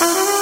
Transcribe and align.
Thanks. 0.00 0.39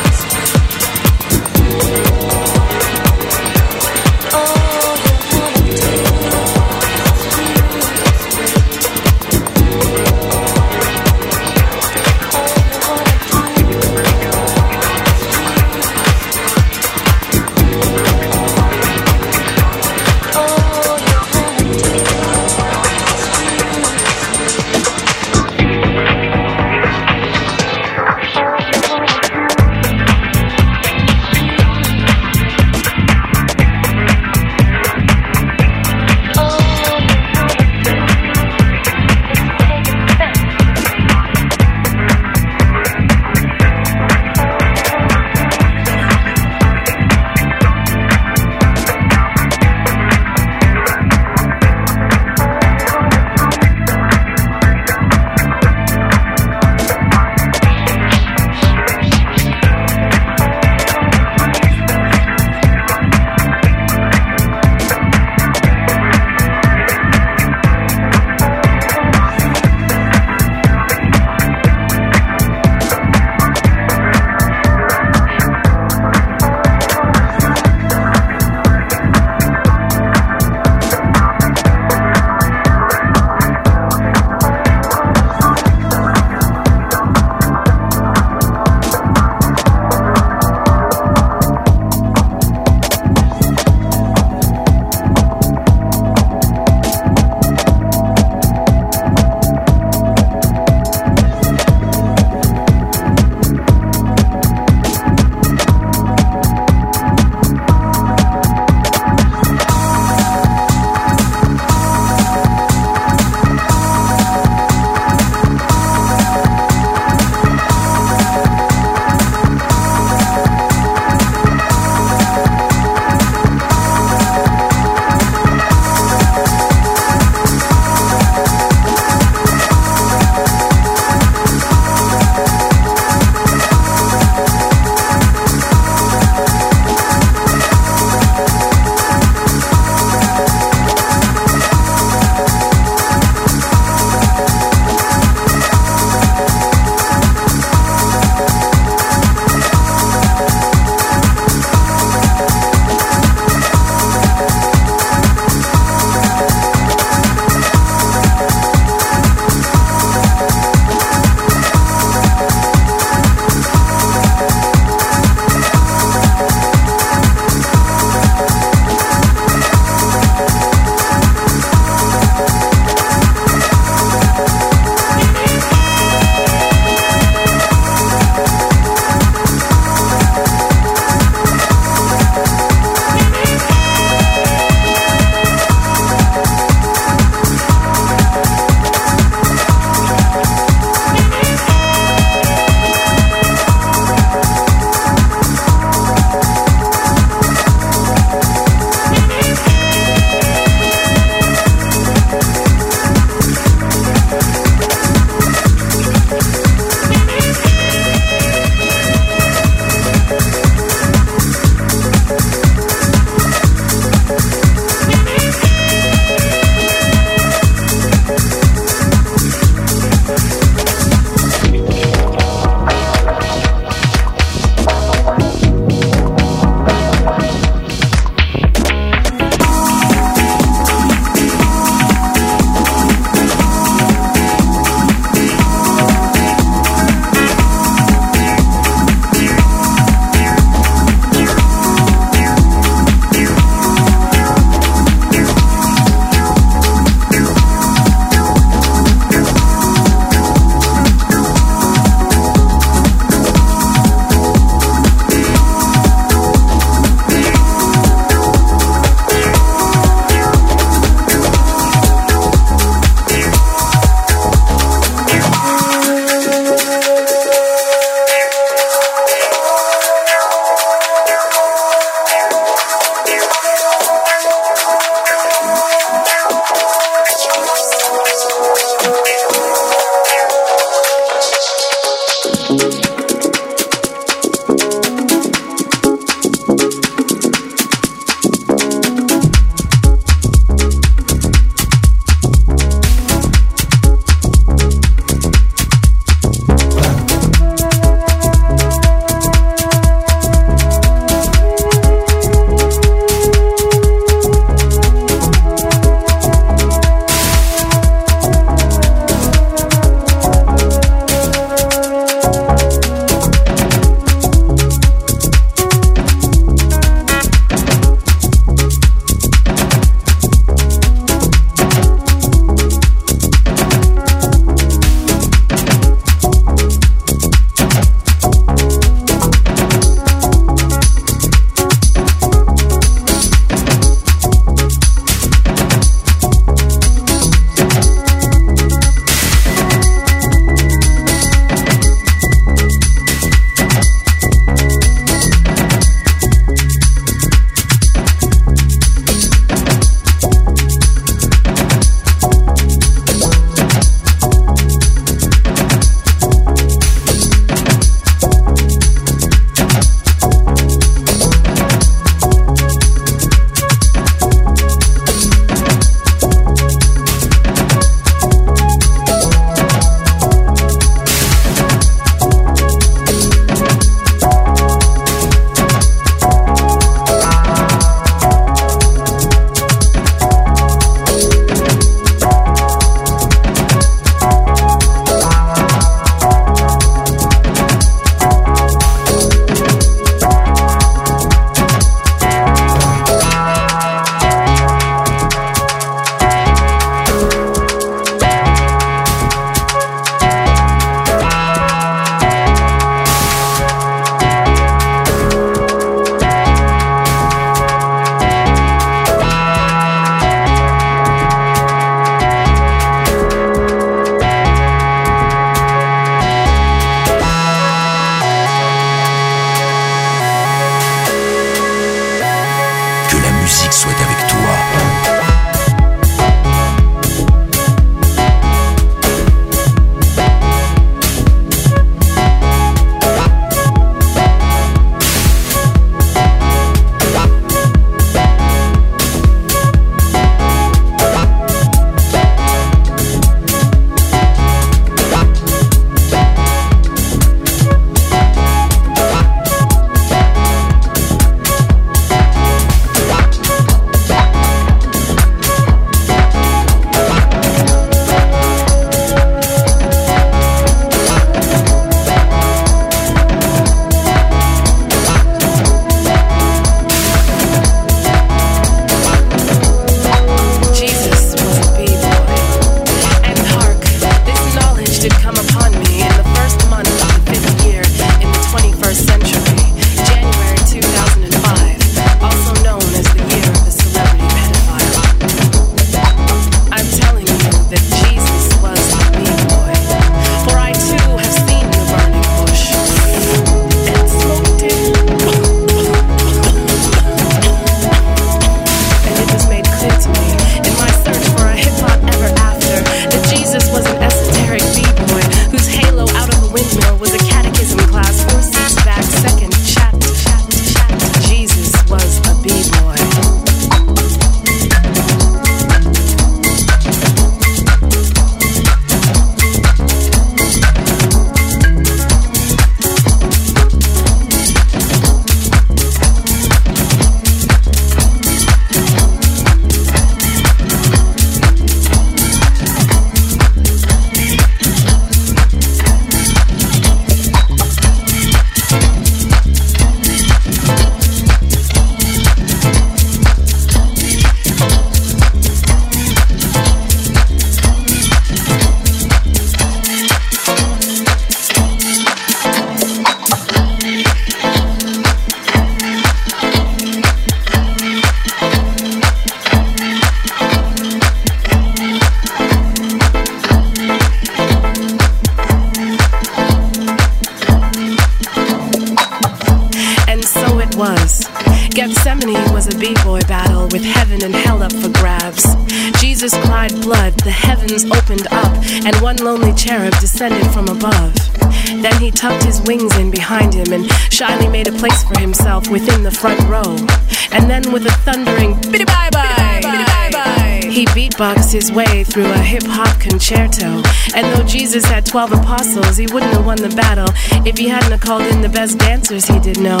Hip 592.74 592.82
hop 592.86 593.20
concerto. 593.20 594.02
And 594.34 594.44
though 594.52 594.64
Jesus 594.66 595.04
had 595.04 595.24
12 595.24 595.52
apostles, 595.52 596.16
he 596.16 596.26
wouldn't 596.26 596.52
have 596.54 596.66
won 596.66 596.76
the 596.76 596.88
battle 596.88 597.28
if 597.64 597.78
he 597.78 597.88
hadn't 597.88 598.18
called 598.18 598.42
in 598.42 598.62
the 598.62 598.68
best 598.68 598.98
dancers 598.98 599.46
he 599.46 599.60
did 599.60 599.78
know. 599.78 600.00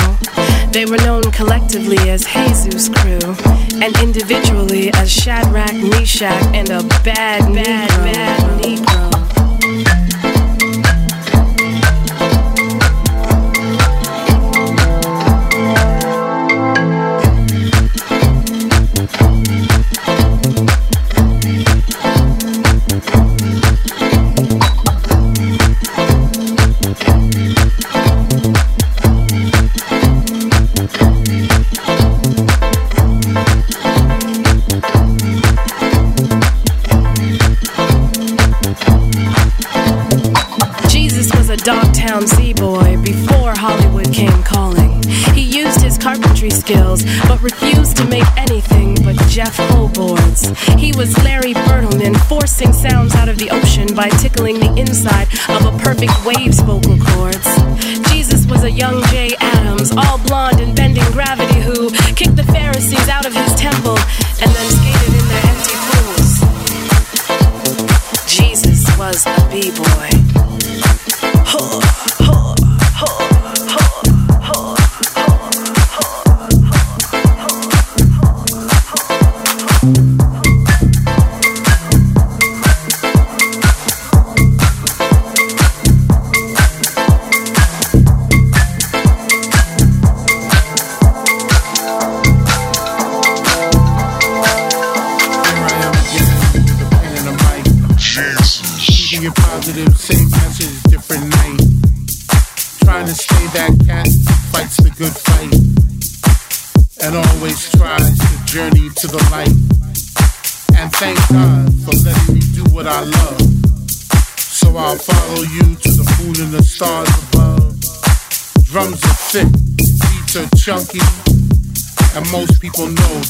They 0.72 0.84
were 0.84 0.96
known 0.96 1.22
collectively 1.30 2.10
as 2.10 2.24
Jesus 2.24 2.88
Crew, 2.88 3.20
and 3.80 3.96
individually 4.02 4.92
as 4.94 5.12
Shadrach, 5.12 5.72
Meshach, 5.74 6.42
and 6.52 6.68
a 6.70 6.82
bad, 7.04 7.42
bad, 7.54 7.88
bad 8.12 8.40
Negro. 8.60 8.93
Was 69.78 70.33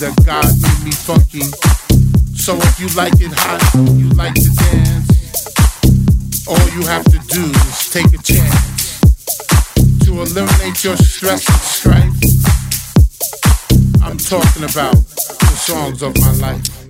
that 0.00 0.14
God 0.24 0.44
made 0.60 0.84
me 0.84 0.90
funky. 0.90 1.44
So 2.34 2.56
if 2.56 2.80
you 2.80 2.88
like 2.96 3.14
it 3.20 3.32
hot, 3.32 3.62
you 3.94 4.08
like 4.10 4.34
to 4.34 4.50
dance, 4.50 6.46
all 6.46 6.66
you 6.74 6.86
have 6.86 7.04
to 7.04 7.18
do 7.28 7.44
is 7.44 7.90
take 7.90 8.12
a 8.12 8.22
chance 8.22 9.00
to 10.04 10.22
eliminate 10.22 10.82
your 10.82 10.96
stress 10.96 11.48
and 11.48 11.60
strife. 11.60 12.14
I'm 14.02 14.18
talking 14.18 14.64
about 14.64 14.96
the 14.96 15.54
songs 15.56 16.02
of 16.02 16.18
my 16.18 16.32
life. 16.32 16.83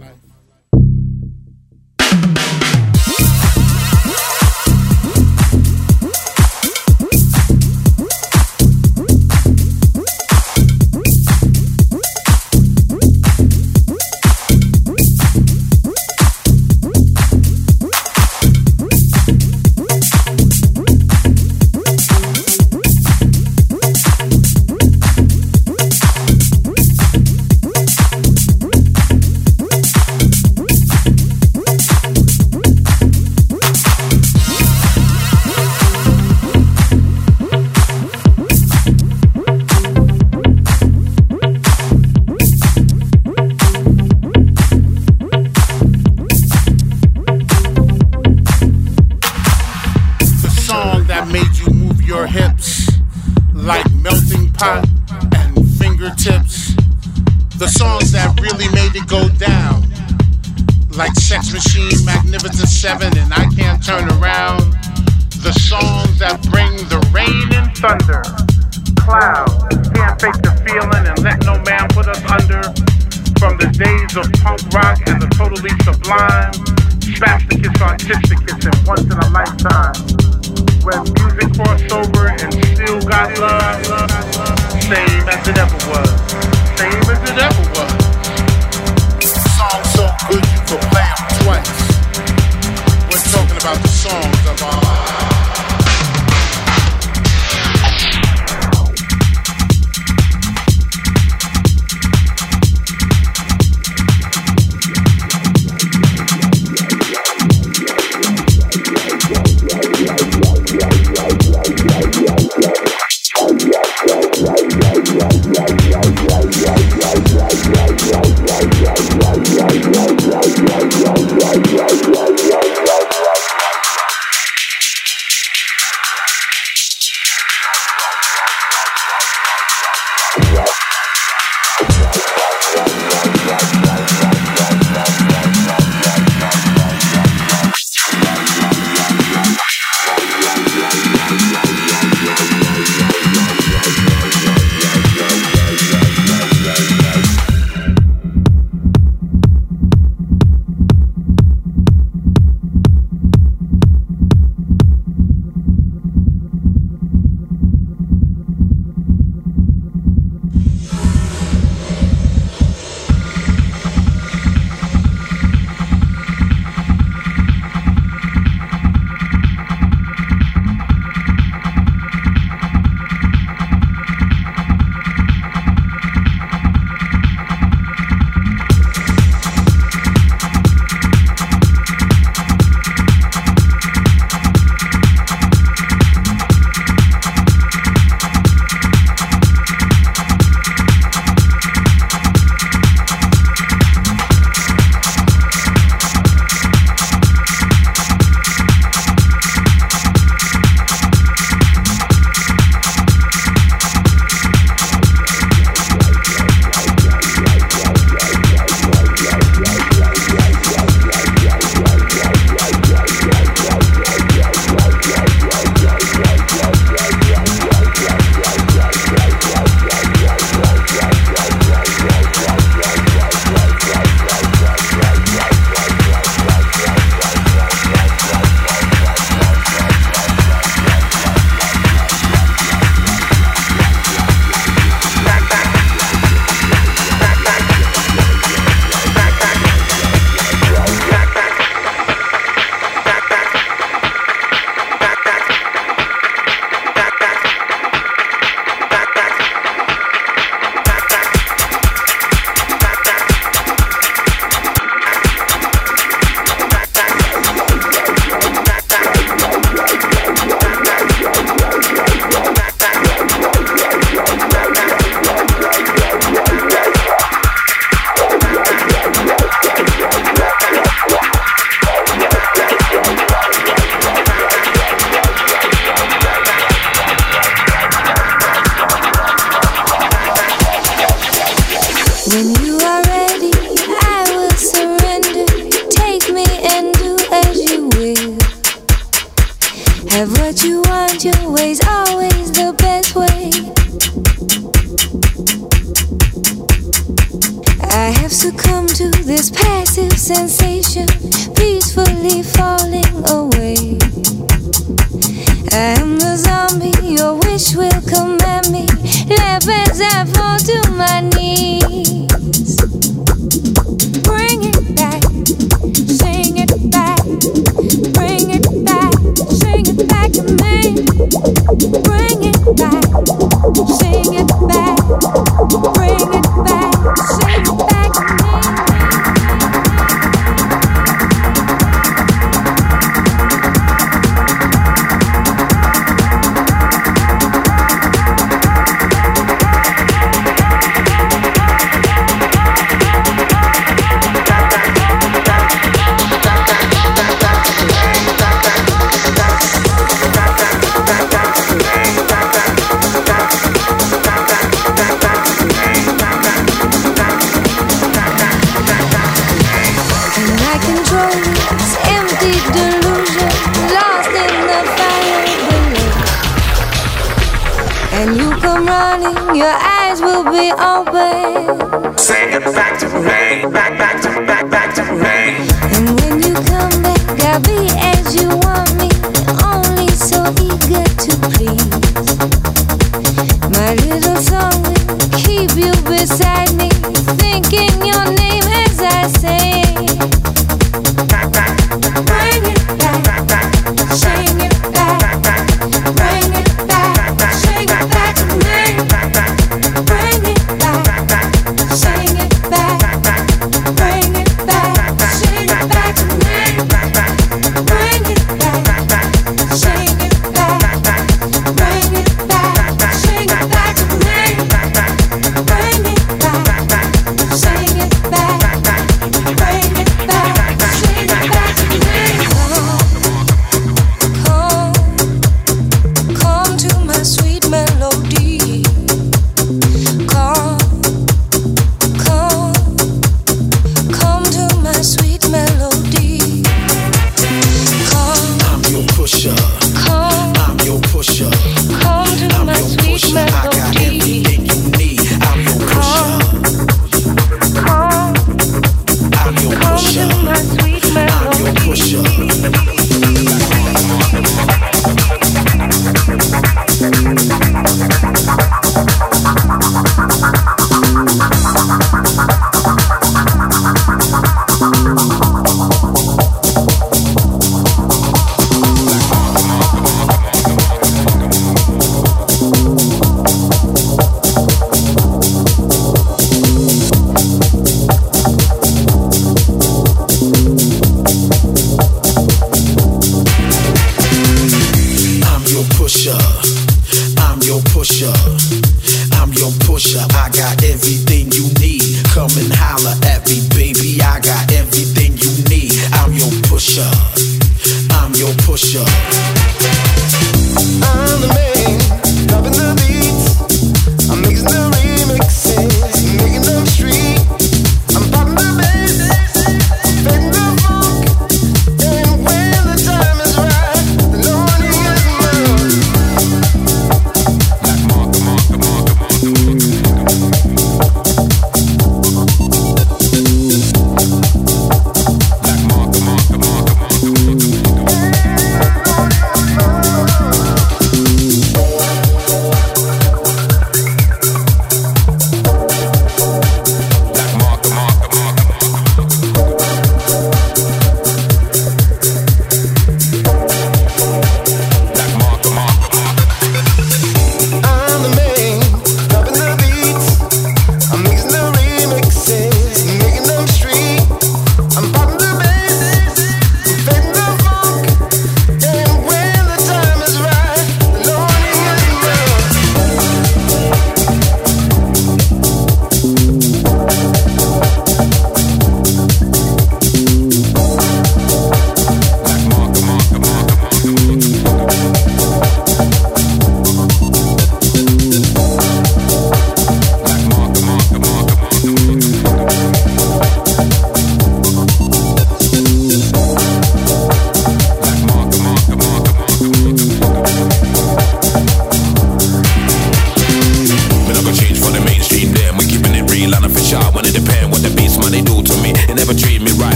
your 369.55 369.67
eyes 369.67 370.21
will 370.21 370.45
be 370.45 370.73
open. 370.73 372.19
Say 372.19 372.53
it 372.53 372.65
back 372.65 372.99
to 372.99 373.07
me, 373.07 373.73
back, 373.73 373.97
back 373.99 374.21
to 374.23 374.29
back, 374.47 374.69
back 374.69 374.95
to 374.97 375.03
me. 375.03 375.69
And 375.97 376.21
when 376.21 376.43
you 376.43 376.55
come 376.55 377.03
back, 377.03 377.41
I'll 377.41 377.61
be. 377.61 378.14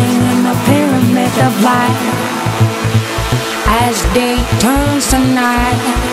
in 0.00 0.46
a 0.46 0.56
pyramid 0.66 1.34
of 1.46 1.52
light 1.62 2.00
as 3.82 4.02
day 4.14 4.36
turns 4.58 5.10
to 5.10 5.18
night. 5.18 6.09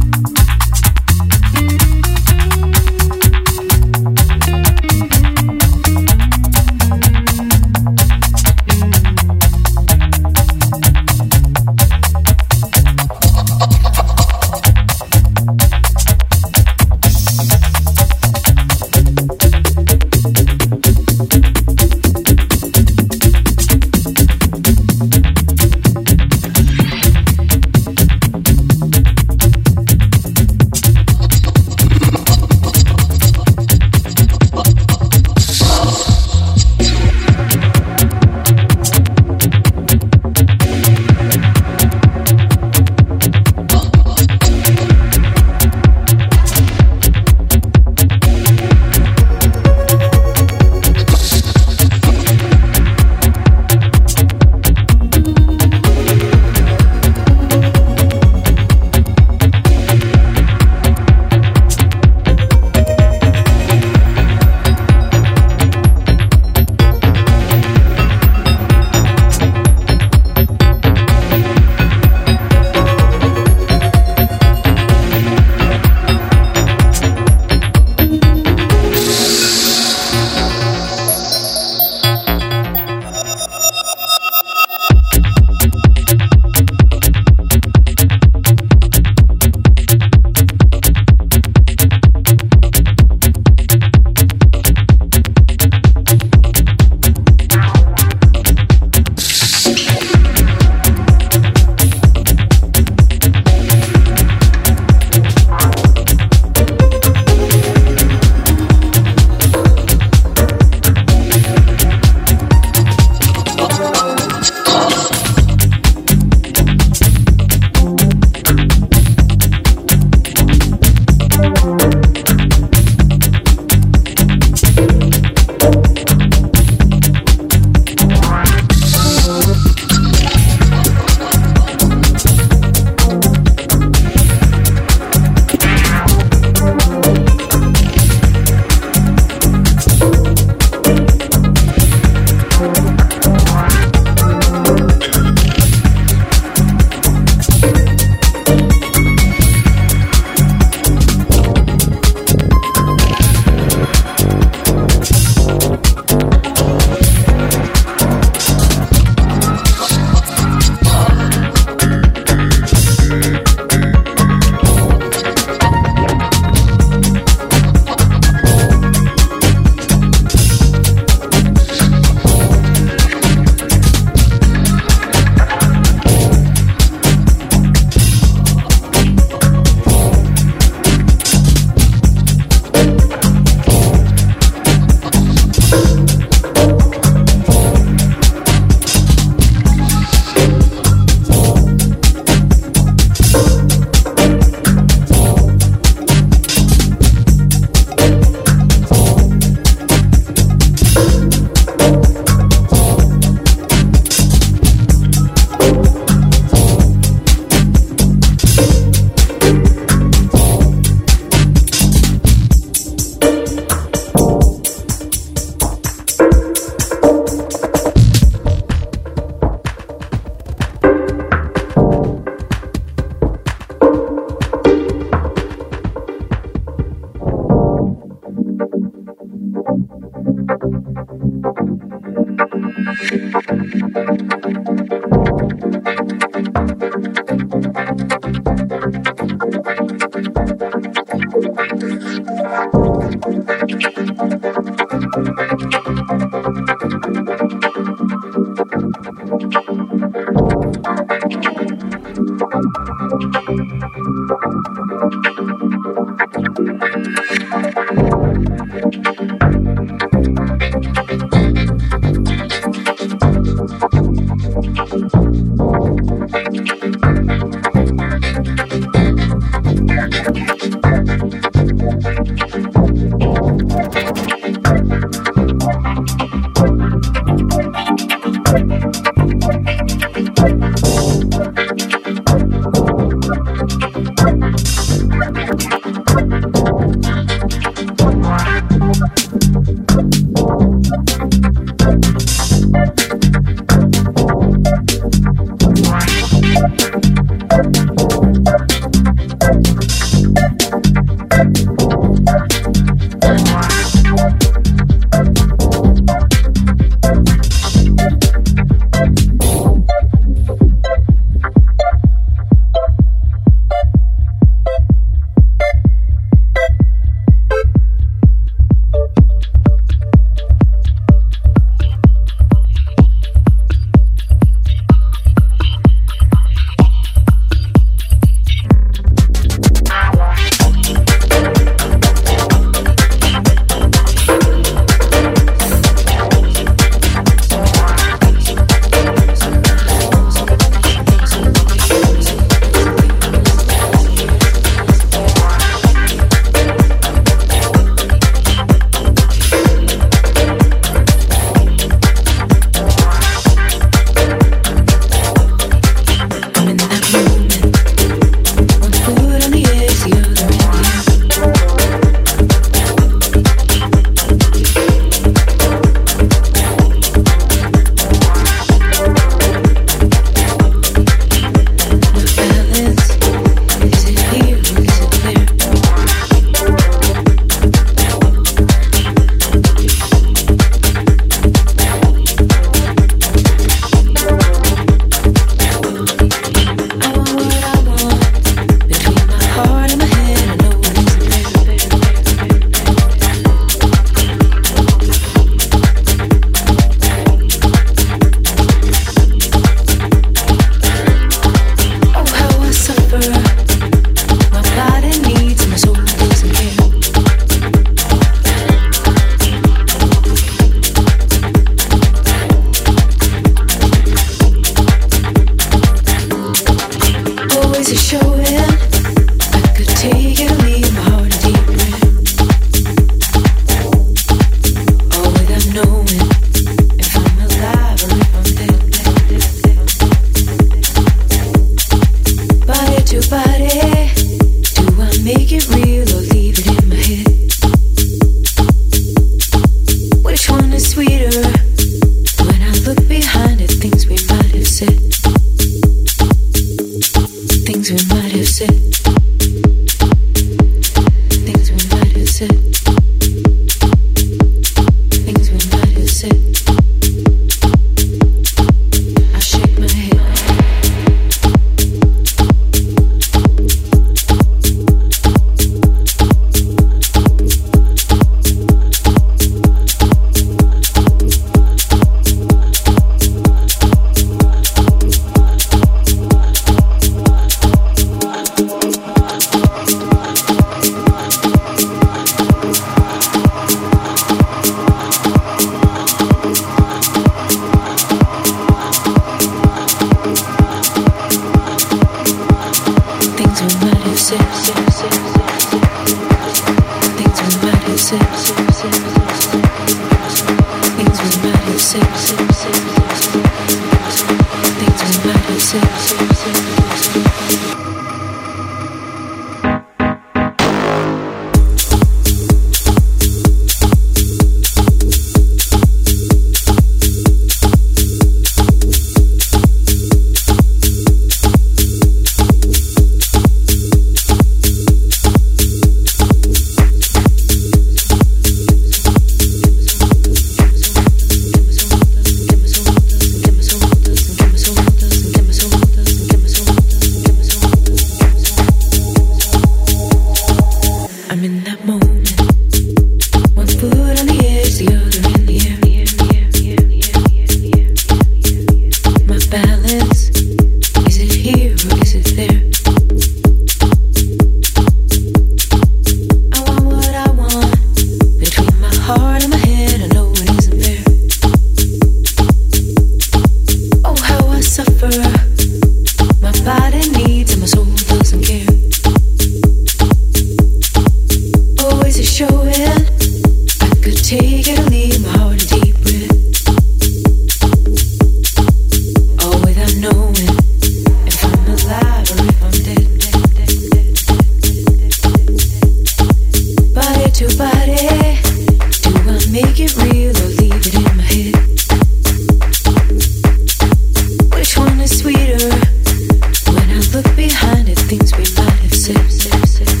Shake 598.27 598.57
my 598.57 598.63
head. 598.63 600.00